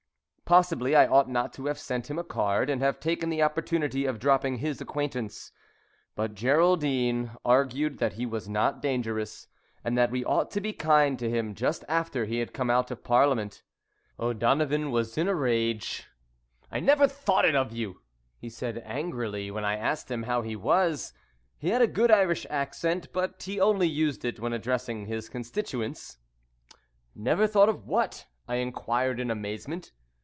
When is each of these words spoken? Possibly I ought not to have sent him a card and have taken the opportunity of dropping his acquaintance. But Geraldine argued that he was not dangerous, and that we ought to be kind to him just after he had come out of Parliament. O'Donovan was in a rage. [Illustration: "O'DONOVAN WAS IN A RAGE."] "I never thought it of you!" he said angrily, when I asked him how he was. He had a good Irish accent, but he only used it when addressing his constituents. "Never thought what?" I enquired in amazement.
Possibly 0.43 0.97
I 0.97 1.07
ought 1.07 1.29
not 1.29 1.53
to 1.53 1.67
have 1.67 1.79
sent 1.79 2.09
him 2.11 2.19
a 2.19 2.25
card 2.25 2.69
and 2.69 2.81
have 2.81 2.99
taken 2.99 3.29
the 3.29 3.41
opportunity 3.41 4.03
of 4.05 4.19
dropping 4.19 4.57
his 4.57 4.81
acquaintance. 4.81 5.53
But 6.13 6.35
Geraldine 6.35 7.31
argued 7.45 7.99
that 7.99 8.15
he 8.15 8.25
was 8.25 8.49
not 8.49 8.81
dangerous, 8.81 9.47
and 9.81 9.97
that 9.97 10.11
we 10.11 10.25
ought 10.25 10.51
to 10.51 10.59
be 10.59 10.73
kind 10.73 11.17
to 11.19 11.29
him 11.29 11.55
just 11.55 11.85
after 11.87 12.25
he 12.25 12.39
had 12.39 12.53
come 12.53 12.69
out 12.69 12.91
of 12.91 13.01
Parliament. 13.01 13.63
O'Donovan 14.19 14.91
was 14.91 15.17
in 15.17 15.29
a 15.29 15.33
rage. 15.35 16.05
[Illustration: 16.63 16.67
"O'DONOVAN 16.67 16.67
WAS 16.67 16.67
IN 16.67 16.75
A 16.75 16.75
RAGE."] 16.75 16.83
"I 16.83 16.91
never 17.15 17.23
thought 17.23 17.45
it 17.45 17.55
of 17.55 17.71
you!" 17.71 18.01
he 18.37 18.49
said 18.49 18.83
angrily, 18.85 19.51
when 19.51 19.63
I 19.63 19.77
asked 19.77 20.11
him 20.11 20.23
how 20.23 20.41
he 20.41 20.57
was. 20.57 21.13
He 21.57 21.69
had 21.69 21.81
a 21.81 21.87
good 21.87 22.11
Irish 22.11 22.45
accent, 22.49 23.13
but 23.13 23.41
he 23.41 23.57
only 23.61 23.87
used 23.87 24.25
it 24.25 24.37
when 24.41 24.51
addressing 24.51 25.05
his 25.05 25.29
constituents. 25.29 26.17
"Never 27.15 27.47
thought 27.47 27.85
what?" 27.85 28.25
I 28.49 28.55
enquired 28.55 29.21
in 29.21 29.31
amazement. 29.31 29.93